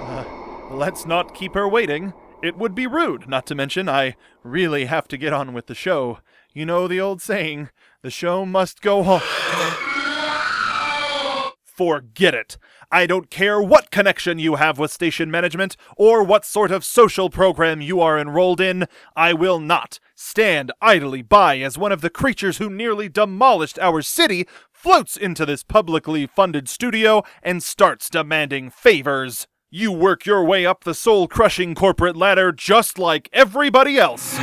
Uh, 0.01 0.25
let's 0.71 1.05
not 1.05 1.33
keep 1.33 1.53
her 1.53 1.67
waiting. 1.67 2.13
It 2.43 2.57
would 2.57 2.75
be 2.75 2.87
rude, 2.87 3.29
not 3.29 3.45
to 3.47 3.55
mention 3.55 3.87
I 3.87 4.15
really 4.43 4.85
have 4.85 5.07
to 5.09 5.17
get 5.17 5.31
on 5.33 5.53
with 5.53 5.67
the 5.67 5.75
show. 5.75 6.19
You 6.53 6.65
know 6.65 6.87
the 6.87 6.99
old 6.99 7.21
saying, 7.21 7.69
the 8.01 8.11
show 8.11 8.45
must 8.45 8.81
go 8.81 9.01
on. 9.03 9.94
Forget 11.75 12.33
it. 12.33 12.57
I 12.89 13.05
don't 13.05 13.29
care 13.29 13.61
what 13.61 13.91
connection 13.91 14.39
you 14.39 14.55
have 14.55 14.79
with 14.79 14.91
station 14.91 15.29
management 15.29 15.75
or 15.97 16.23
what 16.23 16.45
sort 16.45 16.71
of 16.71 16.85
social 16.85 17.29
program 17.29 17.81
you 17.81 17.99
are 17.99 18.17
enrolled 18.17 18.61
in. 18.61 18.85
I 19.13 19.33
will 19.33 19.59
not 19.59 19.99
stand 20.15 20.71
idly 20.81 21.21
by 21.21 21.59
as 21.59 21.77
one 21.77 21.91
of 21.91 21.99
the 21.99 22.09
creatures 22.09 22.59
who 22.59 22.69
nearly 22.69 23.09
demolished 23.09 23.77
our 23.79 24.01
city 24.01 24.47
floats 24.71 25.17
into 25.17 25.45
this 25.45 25.63
publicly 25.63 26.25
funded 26.25 26.69
studio 26.69 27.23
and 27.43 27.61
starts 27.61 28.09
demanding 28.09 28.69
favors. 28.69 29.45
You 29.69 29.91
work 29.91 30.25
your 30.25 30.45
way 30.45 30.65
up 30.65 30.85
the 30.85 30.93
soul 30.93 31.27
crushing 31.27 31.75
corporate 31.75 32.15
ladder 32.15 32.53
just 32.53 32.97
like 32.97 33.27
everybody 33.33 33.97
else. 33.97 34.37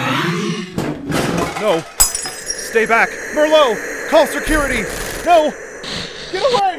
No. 1.59 1.83
Stay 1.99 2.85
back. 2.85 3.09
Merlot! 3.35 4.11
Call 4.11 4.27
security! 4.27 4.83
No! 5.25 5.51
Get 6.31 6.53
away! 6.53 6.72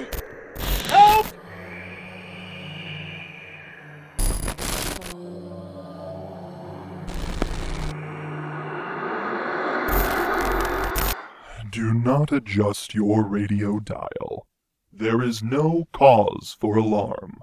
Do 11.74 11.92
not 11.92 12.32
adjust 12.32 12.94
your 12.94 13.26
radio 13.26 13.80
dial. 13.80 14.46
There 14.92 15.24
is 15.24 15.42
no 15.42 15.88
cause 15.92 16.56
for 16.60 16.78
alarm. 16.78 17.40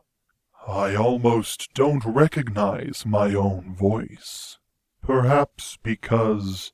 I 0.69 0.95
almost 0.95 1.75
don't 1.75 2.05
recognize 2.05 3.05
my 3.05 3.35
own 3.35 3.75
voice. 3.75 4.59
Perhaps 5.03 5.79
because 5.83 6.73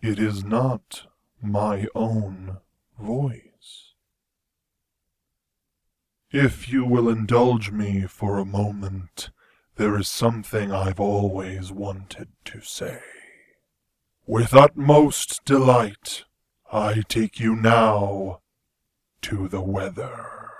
it 0.00 0.18
is 0.18 0.42
not 0.42 1.06
my 1.42 1.86
own 1.94 2.56
voice. 2.98 3.92
If 6.30 6.72
you 6.72 6.86
will 6.86 7.10
indulge 7.10 7.70
me 7.70 8.06
for 8.06 8.38
a 8.38 8.46
moment, 8.46 9.28
there 9.76 9.98
is 9.98 10.08
something 10.08 10.72
I've 10.72 10.98
always 10.98 11.70
wanted 11.70 12.28
to 12.46 12.62
say. 12.62 13.02
With 14.26 14.54
utmost 14.54 15.44
delight, 15.44 16.24
I 16.72 17.02
take 17.08 17.40
you 17.40 17.56
now 17.56 18.42
to 19.22 19.48
the 19.48 19.60
weather. 19.60 20.50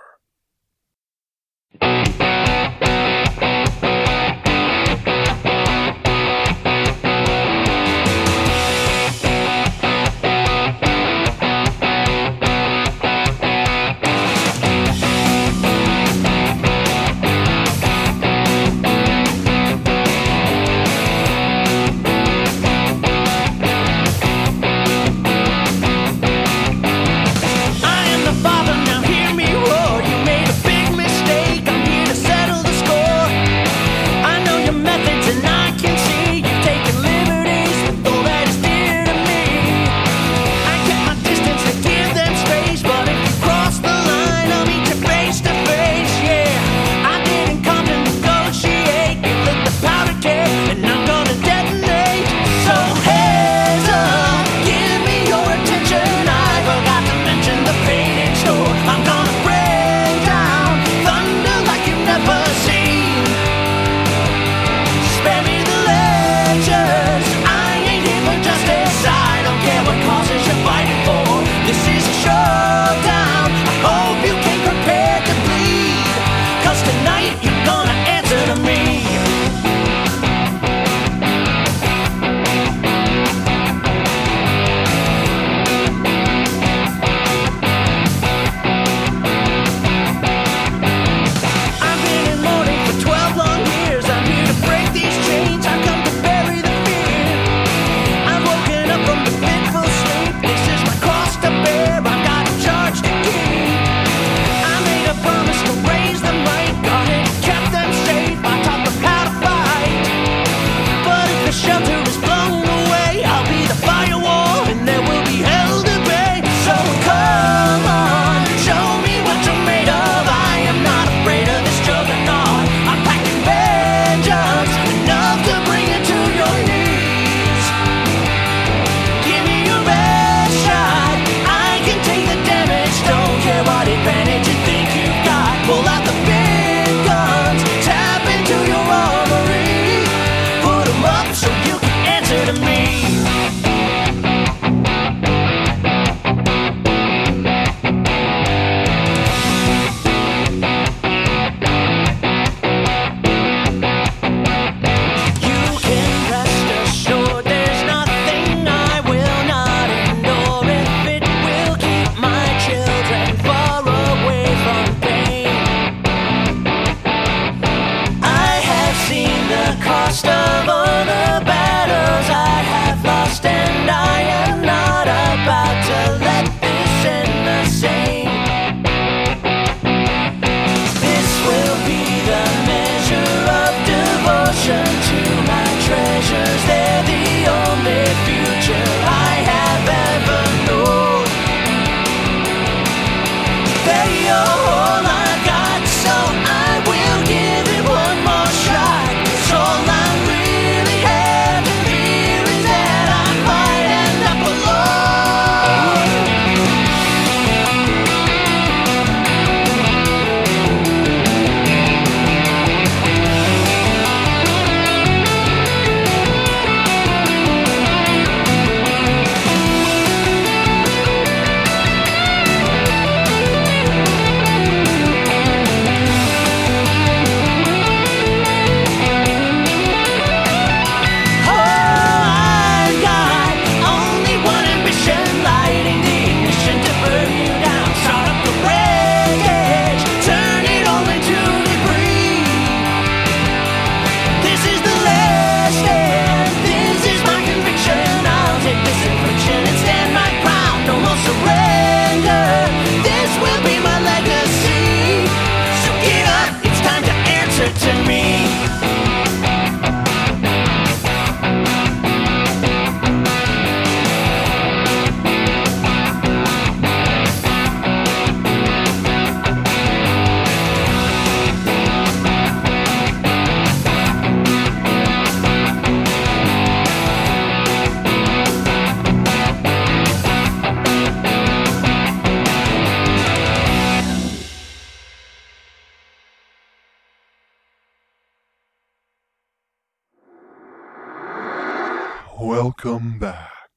Welcome 292.63 293.19
back. 293.19 293.71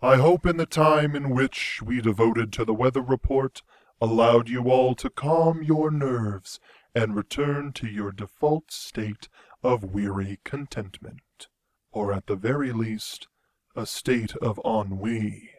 I 0.00 0.18
hope 0.18 0.46
in 0.46 0.56
the 0.56 0.66
time 0.66 1.16
in 1.16 1.30
which 1.30 1.82
we 1.84 2.00
devoted 2.00 2.52
to 2.52 2.64
the 2.64 2.72
weather 2.72 3.00
report 3.00 3.62
allowed 4.00 4.48
you 4.48 4.70
all 4.70 4.94
to 4.94 5.10
calm 5.10 5.64
your 5.64 5.90
nerves 5.90 6.60
and 6.94 7.16
return 7.16 7.72
to 7.72 7.88
your 7.88 8.12
default 8.12 8.70
state 8.70 9.28
of 9.64 9.82
weary 9.82 10.38
contentment, 10.44 11.48
or 11.90 12.12
at 12.12 12.28
the 12.28 12.36
very 12.36 12.70
least, 12.70 13.26
a 13.74 13.84
state 13.84 14.36
of 14.36 14.60
ennui. 14.64 15.50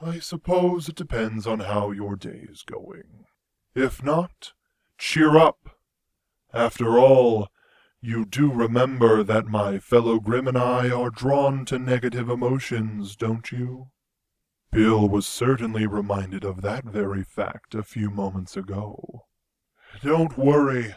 I 0.00 0.18
suppose 0.18 0.88
it 0.88 0.96
depends 0.96 1.46
on 1.46 1.60
how 1.60 1.90
your 1.90 2.16
day 2.16 2.46
is 2.48 2.62
going. 2.62 3.26
If 3.74 4.02
not, 4.02 4.54
cheer 4.96 5.36
up. 5.36 5.76
After 6.54 6.98
all, 6.98 7.50
you 8.02 8.24
do 8.24 8.50
remember 8.50 9.22
that 9.22 9.46
my 9.46 9.78
fellow 9.78 10.20
Grimm 10.20 10.48
and 10.48 10.56
I 10.56 10.90
are 10.90 11.10
drawn 11.10 11.64
to 11.66 11.78
negative 11.78 12.28
emotions, 12.28 13.14
don't 13.14 13.52
you? 13.52 13.88
Bill 14.72 15.08
was 15.08 15.26
certainly 15.26 15.86
reminded 15.86 16.44
of 16.44 16.62
that 16.62 16.84
very 16.84 17.22
fact 17.24 17.74
a 17.74 17.82
few 17.82 18.08
moments 18.08 18.56
ago. 18.56 19.26
Don't 20.02 20.38
worry. 20.38 20.94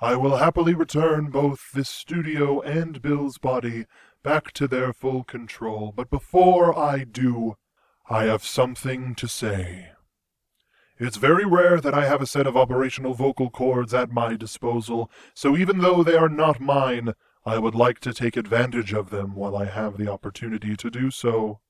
I 0.00 0.16
will 0.16 0.36
happily 0.36 0.74
return 0.74 1.30
both 1.30 1.70
this 1.74 1.88
studio 1.88 2.60
and 2.60 3.02
Bill's 3.02 3.38
body 3.38 3.86
back 4.22 4.52
to 4.52 4.66
their 4.66 4.92
full 4.92 5.24
control, 5.24 5.92
but 5.94 6.10
before 6.10 6.78
I 6.78 7.04
do, 7.04 7.56
I 8.08 8.24
have 8.24 8.44
something 8.44 9.14
to 9.16 9.28
say. 9.28 9.90
It's 10.98 11.16
very 11.16 11.44
rare 11.44 11.80
that 11.80 11.94
I 11.94 12.06
have 12.06 12.20
a 12.20 12.26
set 12.26 12.46
of 12.46 12.56
operational 12.56 13.14
vocal 13.14 13.50
cords 13.50 13.94
at 13.94 14.12
my 14.12 14.36
disposal, 14.36 15.10
so 15.34 15.56
even 15.56 15.78
though 15.78 16.02
they 16.02 16.16
are 16.16 16.28
not 16.28 16.60
mine, 16.60 17.14
I 17.44 17.58
would 17.58 17.74
like 17.74 17.98
to 18.00 18.12
take 18.12 18.36
advantage 18.36 18.92
of 18.92 19.10
them 19.10 19.34
while 19.34 19.56
I 19.56 19.64
have 19.64 19.96
the 19.96 20.08
opportunity 20.08 20.76
to 20.76 20.90
do 20.90 21.10
so. 21.10 21.60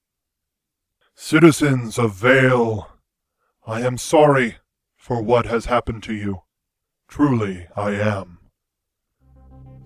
Citizens 1.14 1.98
of 1.98 2.14
Vale, 2.14 2.88
I 3.66 3.80
am 3.82 3.96
sorry 3.96 4.56
for 4.96 5.22
what 5.22 5.46
has 5.46 5.66
happened 5.66 6.02
to 6.04 6.14
you. 6.14 6.42
Truly, 7.08 7.68
I 7.76 7.90
am. 7.92 8.38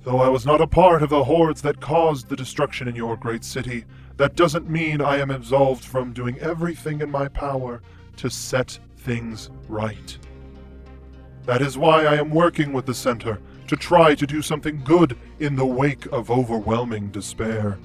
Though 0.02 0.20
I 0.20 0.28
was 0.28 0.46
not 0.46 0.60
a 0.60 0.68
part 0.68 1.02
of 1.02 1.10
the 1.10 1.24
hordes 1.24 1.62
that 1.62 1.80
caused 1.80 2.28
the 2.28 2.36
destruction 2.36 2.86
in 2.86 2.94
your 2.94 3.16
great 3.16 3.44
city, 3.44 3.84
that 4.16 4.36
doesn't 4.36 4.70
mean 4.70 5.00
I 5.00 5.18
am 5.18 5.30
absolved 5.30 5.84
from 5.84 6.12
doing 6.12 6.38
everything 6.38 7.00
in 7.00 7.10
my 7.10 7.28
power 7.28 7.82
to 8.16 8.30
set 8.30 8.78
things 9.06 9.50
right. 9.68 10.18
That 11.44 11.62
is 11.62 11.78
why 11.78 12.06
I 12.06 12.16
am 12.16 12.28
working 12.30 12.72
with 12.72 12.86
the 12.86 12.92
Center 12.92 13.38
to 13.68 13.76
try 13.76 14.16
to 14.16 14.26
do 14.26 14.42
something 14.42 14.82
good 14.82 15.16
in 15.38 15.54
the 15.54 15.64
wake 15.64 16.06
of 16.06 16.28
overwhelming 16.28 17.10
despair. 17.10 17.78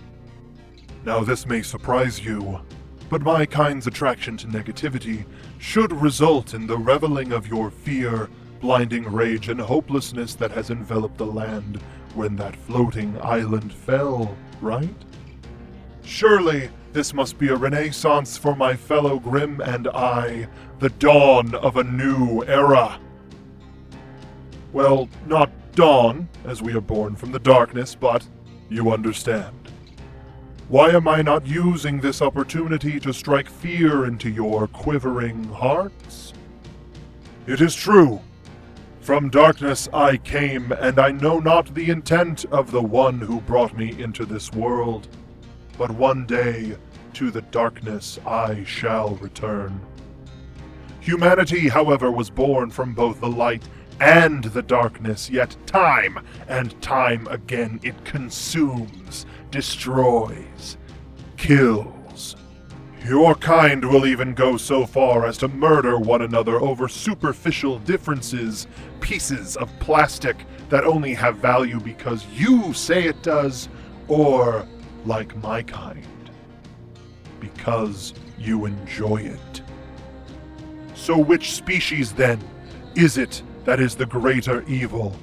Now, 1.05 1.23
this 1.23 1.45
may 1.45 1.62
surprise 1.62 2.25
you, 2.25 2.60
but 3.07 3.21
my 3.21 3.45
kind's 3.45 3.86
attraction 3.86 4.36
to 4.38 4.47
negativity 4.47 5.25
should 5.60 5.93
result 5.93 6.55
in 6.55 6.65
the 6.65 6.77
reveling 6.77 7.31
of 7.31 7.47
your 7.47 7.69
fear, 7.69 8.27
blinding 8.60 9.03
rage, 9.03 9.49
and 9.49 9.62
hopelessness 9.62 10.34
that 10.36 10.51
has 10.51 10.71
enveloped 10.71 11.19
the 11.19 11.25
land 11.25 11.79
when 12.15 12.36
that 12.38 12.55
floating 12.55 13.15
island 13.21 13.71
fell, 13.71 14.36
right? 14.60 15.05
Surely 16.03 16.69
this 16.93 17.13
must 17.13 17.38
be 17.38 17.49
a 17.49 17.55
renaissance 17.55 18.38
for 18.38 18.55
my 18.55 18.75
fellow 18.75 19.17
Grimm 19.17 19.62
and 19.62 19.88
I, 19.88 20.47
the 20.81 20.89
dawn 20.89 21.53
of 21.53 21.77
a 21.77 21.83
new 21.83 22.43
era. 22.45 22.99
Well, 24.73 25.07
not 25.27 25.51
dawn, 25.73 26.27
as 26.43 26.63
we 26.63 26.73
are 26.73 26.81
born 26.81 27.15
from 27.15 27.31
the 27.31 27.37
darkness, 27.37 27.93
but 27.93 28.27
you 28.67 28.91
understand. 28.91 29.55
Why 30.69 30.89
am 30.89 31.07
I 31.07 31.21
not 31.21 31.45
using 31.45 32.01
this 32.01 32.19
opportunity 32.19 32.99
to 32.99 33.13
strike 33.13 33.47
fear 33.47 34.05
into 34.05 34.27
your 34.27 34.65
quivering 34.65 35.43
hearts? 35.49 36.33
It 37.45 37.61
is 37.61 37.75
true. 37.75 38.19
From 39.01 39.29
darkness 39.29 39.87
I 39.93 40.17
came, 40.17 40.71
and 40.71 40.97
I 40.97 41.11
know 41.11 41.37
not 41.37 41.75
the 41.75 41.91
intent 41.91 42.45
of 42.45 42.71
the 42.71 42.81
one 42.81 43.19
who 43.19 43.39
brought 43.41 43.77
me 43.77 44.01
into 44.01 44.25
this 44.25 44.51
world. 44.51 45.07
But 45.77 45.91
one 45.91 46.25
day, 46.25 46.75
to 47.13 47.29
the 47.29 47.41
darkness 47.41 48.17
I 48.25 48.63
shall 48.63 49.09
return. 49.17 49.79
Humanity, 51.01 51.67
however, 51.67 52.11
was 52.11 52.29
born 52.29 52.69
from 52.69 52.93
both 52.93 53.19
the 53.19 53.29
light 53.29 53.67
and 53.99 54.43
the 54.43 54.61
darkness, 54.61 55.29
yet 55.31 55.55
time 55.65 56.23
and 56.47 56.79
time 56.81 57.27
again 57.27 57.79
it 57.81 58.05
consumes, 58.05 59.25
destroys, 59.49 60.77
kills. 61.37 62.35
Your 63.03 63.33
kind 63.33 63.83
will 63.83 64.05
even 64.05 64.35
go 64.35 64.57
so 64.57 64.85
far 64.85 65.25
as 65.25 65.37
to 65.39 65.47
murder 65.47 65.97
one 65.97 66.21
another 66.21 66.61
over 66.61 66.87
superficial 66.87 67.79
differences, 67.79 68.67
pieces 68.99 69.57
of 69.57 69.71
plastic 69.79 70.45
that 70.69 70.83
only 70.83 71.15
have 71.15 71.37
value 71.37 71.79
because 71.79 72.27
you 72.27 72.73
say 72.73 73.05
it 73.05 73.23
does, 73.23 73.69
or, 74.07 74.67
like 75.05 75.35
my 75.41 75.63
kind, 75.63 76.05
because 77.39 78.13
you 78.37 78.65
enjoy 78.65 79.17
it. 79.17 79.61
So, 81.01 81.17
which 81.17 81.53
species, 81.53 82.13
then, 82.13 82.39
is 82.93 83.17
it 83.17 83.41
that 83.65 83.79
is 83.79 83.95
the 83.95 84.05
greater 84.05 84.63
evil? 84.67 85.15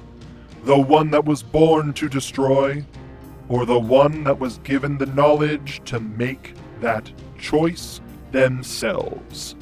The 0.65 0.77
one 0.77 1.09
that 1.11 1.23
was 1.23 1.41
born 1.41 1.93
to 1.93 2.09
destroy, 2.09 2.83
or 3.47 3.65
the 3.65 3.79
one 3.79 4.25
that 4.25 4.37
was 4.37 4.57
given 4.57 4.97
the 4.97 5.05
knowledge 5.05 5.81
to 5.85 6.01
make 6.01 6.53
that 6.81 7.09
choice 7.39 8.01
themselves? 8.33 9.55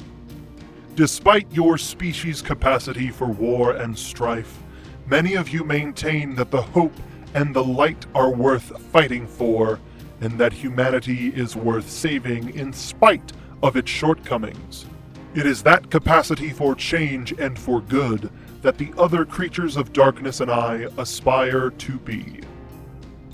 Despite 0.96 1.52
your 1.52 1.78
species' 1.78 2.42
capacity 2.42 3.10
for 3.10 3.28
war 3.28 3.76
and 3.76 3.96
strife, 3.96 4.58
many 5.06 5.34
of 5.34 5.50
you 5.50 5.62
maintain 5.62 6.34
that 6.34 6.50
the 6.50 6.62
hope 6.62 6.96
and 7.34 7.54
the 7.54 7.62
light 7.62 8.06
are 8.16 8.34
worth 8.34 8.76
fighting 8.90 9.24
for, 9.24 9.78
and 10.20 10.36
that 10.36 10.52
humanity 10.52 11.28
is 11.28 11.54
worth 11.54 11.88
saving 11.88 12.56
in 12.56 12.72
spite 12.72 13.32
of 13.62 13.76
its 13.76 13.88
shortcomings. 13.88 14.84
It 15.38 15.46
is 15.46 15.62
that 15.62 15.88
capacity 15.88 16.50
for 16.50 16.74
change 16.74 17.30
and 17.38 17.56
for 17.56 17.80
good 17.80 18.28
that 18.62 18.76
the 18.76 18.92
other 18.98 19.24
creatures 19.24 19.76
of 19.76 19.92
darkness 19.92 20.40
and 20.40 20.50
I 20.50 20.88
aspire 20.98 21.70
to 21.70 21.98
be. 22.00 22.40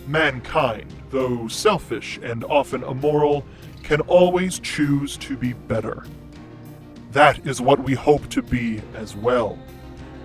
Mankind, 0.07 0.93
though 1.09 1.49
selfish 1.49 2.21
and 2.23 2.45
often 2.45 2.85
immoral, 2.85 3.43
can 3.83 4.03
always 4.03 4.59
choose 4.59 5.17
to 5.17 5.35
be 5.35 5.55
better. 5.55 6.05
That 7.13 7.47
is 7.47 7.63
what 7.63 7.83
we 7.83 7.95
hope 7.95 8.29
to 8.29 8.43
be 8.43 8.83
as 8.95 9.17
well. 9.17 9.59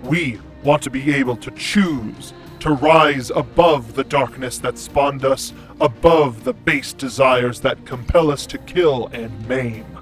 We 0.03 0.37
want 0.65 0.83
to 0.83 0.89
be 0.89 1.15
able 1.15 1.37
to 1.37 1.51
choose 1.51 2.33
to 2.59 2.71
rise 2.71 3.29
above 3.29 3.93
the 3.93 4.03
darkness 4.03 4.57
that 4.57 4.77
spawned 4.77 5.23
us, 5.23 5.53
above 5.79 6.43
the 6.43 6.51
base 6.51 6.91
desires 6.91 7.61
that 7.61 7.85
compel 7.85 8.31
us 8.31 8.45
to 8.47 8.57
kill 8.57 9.07
and 9.13 9.47
maim. 9.47 9.98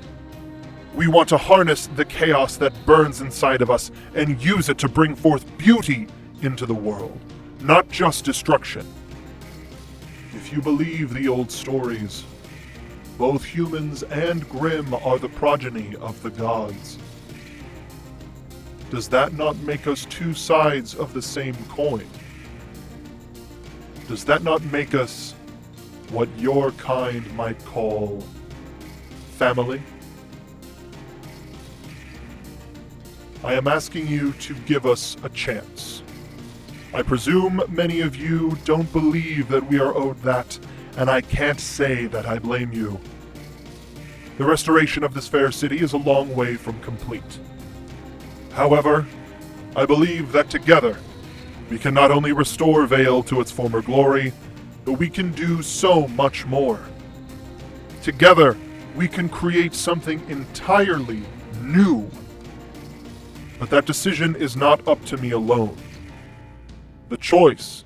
We 0.97 1.05
want 1.05 1.29
to 1.29 1.37
harness 1.37 1.85
the 1.95 2.05
chaos 2.05 2.57
that 2.57 2.73
burns 2.87 3.21
inside 3.21 3.61
of 3.61 3.69
us 3.69 3.91
and 4.15 4.43
use 4.43 4.67
it 4.67 4.79
to 4.79 4.89
bring 4.89 5.13
forth 5.13 5.45
beauty 5.55 6.07
into 6.41 6.65
the 6.65 6.73
world, 6.73 7.19
not 7.61 7.87
just 7.89 8.25
destruction. 8.25 8.83
If 10.33 10.51
you 10.51 10.59
believe 10.59 11.13
the 11.13 11.27
old 11.27 11.51
stories, 11.51 12.23
both 13.15 13.45
humans 13.45 14.01
and 14.01 14.49
Grimm 14.49 14.91
are 14.95 15.19
the 15.19 15.29
progeny 15.29 15.95
of 15.97 16.19
the 16.23 16.31
gods. 16.31 16.97
Does 18.89 19.07
that 19.09 19.33
not 19.33 19.55
make 19.57 19.85
us 19.85 20.03
two 20.05 20.33
sides 20.33 20.95
of 20.95 21.13
the 21.13 21.21
same 21.21 21.53
coin? 21.69 22.09
Does 24.07 24.25
that 24.25 24.41
not 24.41 24.63
make 24.71 24.95
us 24.95 25.35
what 26.09 26.27
your 26.39 26.71
kind 26.71 27.31
might 27.35 27.63
call 27.65 28.23
family? 29.37 29.83
I 33.47 33.53
am 33.53 33.65
asking 33.65 34.07
you 34.09 34.33
to 34.33 34.53
give 34.65 34.85
us 34.85 35.15
a 35.23 35.29
chance. 35.29 36.03
I 36.93 37.01
presume 37.01 37.63
many 37.69 38.01
of 38.01 38.17
you 38.17 38.57
don't 38.65 38.91
believe 38.91 39.47
that 39.47 39.69
we 39.69 39.79
are 39.79 39.95
owed 39.95 40.21
that, 40.23 40.59
and 40.97 41.09
I 41.09 41.21
can't 41.21 41.57
say 41.57 42.07
that 42.07 42.25
I 42.25 42.39
blame 42.39 42.73
you. 42.73 42.99
The 44.37 44.43
restoration 44.43 45.01
of 45.05 45.13
this 45.13 45.29
fair 45.29 45.49
city 45.53 45.79
is 45.79 45.93
a 45.93 45.97
long 45.97 46.35
way 46.35 46.55
from 46.55 46.77
complete. 46.81 47.39
However, 48.51 49.07
I 49.77 49.85
believe 49.85 50.33
that 50.33 50.49
together 50.49 50.97
we 51.69 51.79
can 51.79 51.93
not 51.93 52.11
only 52.11 52.33
restore 52.33 52.85
Vale 52.85 53.23
to 53.23 53.39
its 53.39 53.49
former 53.49 53.81
glory, 53.81 54.33
but 54.83 54.99
we 54.99 55.09
can 55.09 55.31
do 55.31 55.61
so 55.61 56.09
much 56.09 56.45
more. 56.47 56.81
Together, 58.03 58.57
we 58.93 59.07
can 59.07 59.29
create 59.29 59.73
something 59.73 60.21
entirely 60.29 61.23
new. 61.61 62.11
But 63.59 63.69
that 63.71 63.85
decision 63.85 64.35
is 64.35 64.55
not 64.55 64.87
up 64.87 65.03
to 65.05 65.17
me 65.17 65.31
alone. 65.31 65.75
The 67.09 67.17
choice 67.17 67.83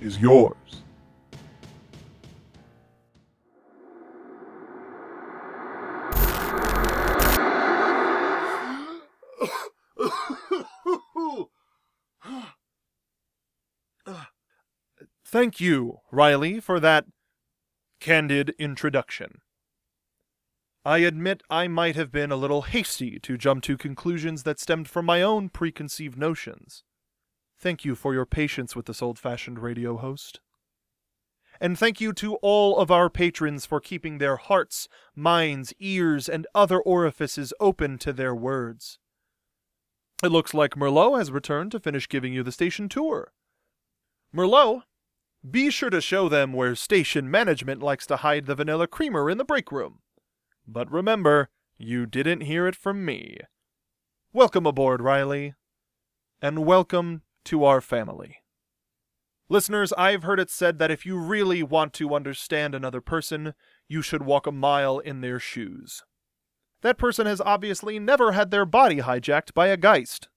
is 0.00 0.18
yours. 0.18 0.54
Thank 15.30 15.60
you, 15.60 15.98
Riley, 16.10 16.58
for 16.58 16.80
that 16.80 17.04
candid 18.00 18.54
introduction. 18.58 19.40
I 20.88 21.00
admit 21.00 21.42
I 21.50 21.68
might 21.68 21.96
have 21.96 22.10
been 22.10 22.32
a 22.32 22.36
little 22.36 22.62
hasty 22.62 23.18
to 23.18 23.36
jump 23.36 23.62
to 23.64 23.76
conclusions 23.76 24.44
that 24.44 24.58
stemmed 24.58 24.88
from 24.88 25.04
my 25.04 25.20
own 25.20 25.50
preconceived 25.50 26.16
notions. 26.16 26.82
Thank 27.58 27.84
you 27.84 27.94
for 27.94 28.14
your 28.14 28.24
patience 28.24 28.74
with 28.74 28.86
this 28.86 29.02
old 29.02 29.18
fashioned 29.18 29.58
radio 29.58 29.98
host. 29.98 30.40
And 31.60 31.78
thank 31.78 32.00
you 32.00 32.14
to 32.14 32.36
all 32.36 32.78
of 32.78 32.90
our 32.90 33.10
patrons 33.10 33.66
for 33.66 33.80
keeping 33.80 34.16
their 34.16 34.36
hearts, 34.36 34.88
minds, 35.14 35.74
ears, 35.78 36.26
and 36.26 36.46
other 36.54 36.80
orifices 36.80 37.52
open 37.60 37.98
to 37.98 38.14
their 38.14 38.34
words. 38.34 38.98
It 40.24 40.32
looks 40.32 40.54
like 40.54 40.74
Merlot 40.74 41.18
has 41.18 41.30
returned 41.30 41.70
to 41.72 41.80
finish 41.80 42.08
giving 42.08 42.32
you 42.32 42.42
the 42.42 42.50
station 42.50 42.88
tour. 42.88 43.34
Merlot, 44.34 44.84
be 45.50 45.68
sure 45.68 45.90
to 45.90 46.00
show 46.00 46.30
them 46.30 46.54
where 46.54 46.74
station 46.74 47.30
management 47.30 47.82
likes 47.82 48.06
to 48.06 48.16
hide 48.16 48.46
the 48.46 48.54
vanilla 48.54 48.86
creamer 48.86 49.28
in 49.28 49.36
the 49.36 49.44
break 49.44 49.70
room. 49.70 49.98
But 50.70 50.92
remember, 50.92 51.48
you 51.78 52.04
didn't 52.04 52.42
hear 52.42 52.66
it 52.66 52.76
from 52.76 53.02
me. 53.02 53.38
Welcome 54.34 54.66
aboard, 54.66 55.00
Riley. 55.00 55.54
And 56.42 56.66
welcome 56.66 57.22
to 57.46 57.64
our 57.64 57.80
family. 57.80 58.36
Listeners, 59.48 59.94
I've 59.94 60.24
heard 60.24 60.38
it 60.38 60.50
said 60.50 60.78
that 60.78 60.90
if 60.90 61.06
you 61.06 61.16
really 61.16 61.62
want 61.62 61.94
to 61.94 62.14
understand 62.14 62.74
another 62.74 63.00
person, 63.00 63.54
you 63.88 64.02
should 64.02 64.22
walk 64.22 64.46
a 64.46 64.52
mile 64.52 64.98
in 64.98 65.22
their 65.22 65.40
shoes. 65.40 66.02
That 66.82 66.98
person 66.98 67.26
has 67.26 67.40
obviously 67.40 67.98
never 67.98 68.32
had 68.32 68.50
their 68.50 68.66
body 68.66 68.96
hijacked 68.96 69.54
by 69.54 69.68
a 69.68 69.76
Geist. 69.78 70.28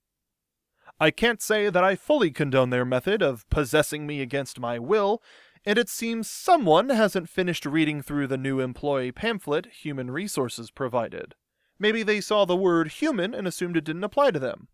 I 0.98 1.10
can't 1.10 1.42
say 1.42 1.68
that 1.68 1.84
I 1.84 1.94
fully 1.94 2.30
condone 2.30 2.70
their 2.70 2.86
method 2.86 3.20
of 3.22 3.48
possessing 3.50 4.06
me 4.06 4.22
against 4.22 4.58
my 4.58 4.78
will, 4.78 5.22
and 5.64 5.78
it 5.78 5.88
seems 5.88 6.28
someone 6.28 6.88
hasn't 6.88 7.28
finished 7.28 7.64
reading 7.64 8.02
through 8.02 8.26
the 8.26 8.36
new 8.36 8.60
employee 8.60 9.12
pamphlet 9.12 9.66
Human 9.66 10.10
Resources 10.10 10.70
provided. 10.70 11.34
Maybe 11.78 12.02
they 12.02 12.20
saw 12.20 12.44
the 12.44 12.56
word 12.56 12.88
human 12.88 13.34
and 13.34 13.46
assumed 13.46 13.76
it 13.76 13.84
didn't 13.84 14.04
apply 14.04 14.32
to 14.32 14.38
them. 14.38 14.68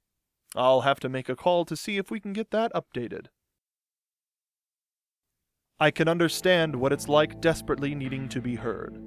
I'll 0.57 0.83
have 0.83 1.01
to 1.01 1.09
make 1.09 1.29
a 1.29 1.37
call 1.37 1.65
to 1.67 1.77
see 1.77 1.99
if 1.99 2.11
we 2.11 2.21
can 2.21 2.33
get 2.33 2.51
that 2.51 2.73
updated. 2.73 3.27
I 5.79 5.91
can 5.91 6.09
understand 6.09 6.75
what 6.75 6.93
it's 6.93 7.09
like 7.09 7.41
desperately 7.41 7.95
needing 7.95 8.29
to 8.31 8.41
be 8.41 8.57
heard. 8.57 8.99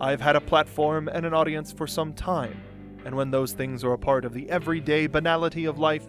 I've 0.00 0.20
had 0.20 0.36
a 0.36 0.40
platform 0.40 1.08
and 1.08 1.24
an 1.24 1.32
audience 1.32 1.72
for 1.72 1.86
some 1.86 2.12
time, 2.12 2.60
and 3.04 3.14
when 3.14 3.30
those 3.30 3.52
things 3.52 3.84
are 3.84 3.92
a 3.92 3.98
part 3.98 4.24
of 4.24 4.32
the 4.32 4.48
everyday 4.50 5.06
banality 5.06 5.64
of 5.64 5.78
life, 5.78 6.08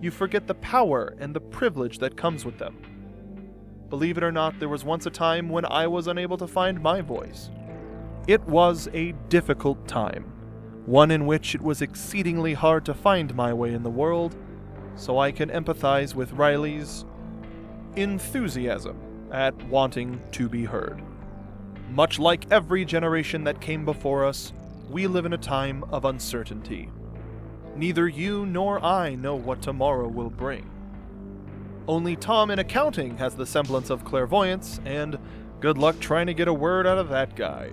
you 0.00 0.10
forget 0.10 0.46
the 0.46 0.54
power 0.56 1.14
and 1.18 1.34
the 1.34 1.40
privilege 1.40 1.98
that 1.98 2.16
comes 2.16 2.44
with 2.44 2.58
them. 2.58 2.76
Believe 3.92 4.16
it 4.16 4.24
or 4.24 4.32
not, 4.32 4.58
there 4.58 4.70
was 4.70 4.86
once 4.86 5.04
a 5.04 5.10
time 5.10 5.50
when 5.50 5.66
I 5.66 5.86
was 5.86 6.06
unable 6.06 6.38
to 6.38 6.46
find 6.46 6.80
my 6.80 7.02
voice. 7.02 7.50
It 8.26 8.40
was 8.44 8.88
a 8.94 9.12
difficult 9.28 9.86
time, 9.86 10.32
one 10.86 11.10
in 11.10 11.26
which 11.26 11.54
it 11.54 11.60
was 11.60 11.82
exceedingly 11.82 12.54
hard 12.54 12.86
to 12.86 12.94
find 12.94 13.34
my 13.34 13.52
way 13.52 13.74
in 13.74 13.82
the 13.82 13.90
world, 13.90 14.34
so 14.96 15.18
I 15.18 15.30
can 15.30 15.50
empathize 15.50 16.14
with 16.14 16.32
Riley's 16.32 17.04
enthusiasm 17.94 18.98
at 19.30 19.62
wanting 19.66 20.22
to 20.30 20.48
be 20.48 20.64
heard. 20.64 21.02
Much 21.90 22.18
like 22.18 22.50
every 22.50 22.86
generation 22.86 23.44
that 23.44 23.60
came 23.60 23.84
before 23.84 24.24
us, 24.24 24.54
we 24.88 25.06
live 25.06 25.26
in 25.26 25.34
a 25.34 25.38
time 25.38 25.84
of 25.90 26.06
uncertainty. 26.06 26.88
Neither 27.76 28.08
you 28.08 28.46
nor 28.46 28.82
I 28.82 29.16
know 29.16 29.34
what 29.34 29.60
tomorrow 29.60 30.08
will 30.08 30.30
bring. 30.30 30.71
Only 31.88 32.14
Tom 32.14 32.52
in 32.52 32.60
accounting 32.60 33.16
has 33.18 33.34
the 33.34 33.44
semblance 33.44 33.90
of 33.90 34.04
clairvoyance, 34.04 34.80
and 34.84 35.18
good 35.58 35.76
luck 35.76 35.98
trying 35.98 36.26
to 36.28 36.34
get 36.34 36.46
a 36.46 36.54
word 36.54 36.86
out 36.86 36.98
of 36.98 37.08
that 37.08 37.34
guy. 37.34 37.70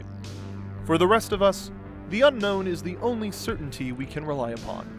For 0.86 0.98
the 0.98 1.08
rest 1.08 1.32
of 1.32 1.44
us, 1.44 1.72
the 2.10 2.22
unknown 2.22 2.66
is 2.66 2.82
the 2.82 2.98
only 2.98 3.30
certainty 3.30 3.92
we 3.92 4.08
can 4.08 4.26
rely 4.26 4.52
upon. 4.52 4.96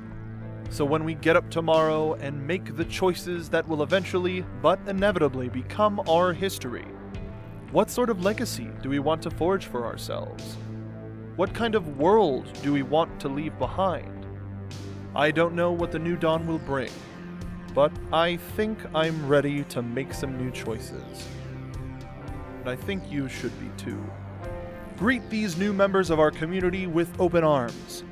So 0.70 0.84
when 0.84 1.02
we 1.02 1.14
get 1.14 1.34
up 1.34 1.50
tomorrow 1.50 2.14
and 2.14 2.46
make 2.46 2.76
the 2.76 2.84
choices 2.84 3.48
that 3.48 3.66
will 3.66 3.82
eventually, 3.82 4.44
but 4.62 4.78
inevitably, 4.86 5.48
become 5.48 6.00
our 6.08 6.32
history, 6.32 6.86
what 7.72 7.90
sort 7.90 8.10
of 8.10 8.24
legacy 8.24 8.68
do 8.80 8.88
we 8.88 9.00
want 9.00 9.22
to 9.22 9.30
forge 9.30 9.66
for 9.66 9.84
ourselves? 9.86 10.56
What 11.34 11.52
kind 11.52 11.74
of 11.74 11.98
world 11.98 12.48
do 12.62 12.72
we 12.72 12.82
want 12.82 13.18
to 13.20 13.28
leave 13.28 13.58
behind? 13.58 14.24
I 15.16 15.32
don't 15.32 15.56
know 15.56 15.72
what 15.72 15.90
the 15.90 15.98
new 15.98 16.16
dawn 16.16 16.46
will 16.46 16.58
bring, 16.60 16.92
but 17.74 17.92
I 18.12 18.37
think 18.56 18.78
I'm 18.94 19.26
ready 19.28 19.64
to 19.64 19.83
make 19.83 20.12
some 20.12 20.37
new 20.37 20.50
choices. 20.50 21.28
And 22.61 22.68
I 22.68 22.76
think 22.76 23.11
you 23.11 23.28
should 23.28 23.59
be 23.61 23.70
too. 23.83 24.02
Greet 24.96 25.28
these 25.30 25.56
new 25.56 25.72
members 25.72 26.11
of 26.11 26.20
our 26.20 26.30
community 26.30 26.87
with 26.87 27.09
open 27.20 27.44
arms, 27.44 28.04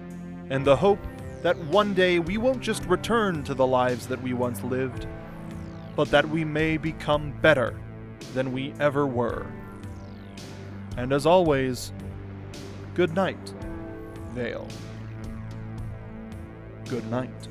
and 0.51 0.65
the 0.65 0.77
hope 0.77 1.01
that 1.43 1.57
one 1.67 1.95
day 1.95 2.19
we 2.19 2.39
won't 2.39 2.61
just 2.61 2.85
return 2.87 3.45
to 3.45 3.55
the 3.55 3.67
lives 3.67 4.07
that 4.07 4.23
we 4.23 4.33
once 4.33 4.63
lived, 4.63 5.07
but 5.97 6.11
that 6.11 6.29
we 6.29 6.45
may 6.45 6.77
become 6.77 7.33
better 7.43 7.79
than 8.35 8.53
we 8.53 8.73
ever 8.81 9.07
were. 9.07 9.47
And 10.97 11.13
as 11.13 11.27
always, 11.27 11.93
good 12.95 13.15
night, 13.15 13.55
Vale. 14.39 14.69
Good 16.89 17.11
night. 17.11 17.49